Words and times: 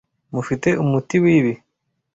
Mufite 0.33 0.69
umuti 0.83 1.15
wibi. 1.23 1.53